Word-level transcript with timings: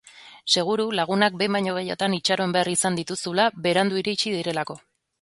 Seguru 0.53 0.85
lagunak 0.99 1.35
behin 1.41 1.59
baino 1.59 1.77
gehiagotan 1.77 2.17
itxaron 2.21 2.57
behar 2.57 2.75
izan 2.75 3.01
dituzula 3.03 3.49
berandu 3.69 4.05
iritsi 4.05 4.39
direlako. 4.41 4.83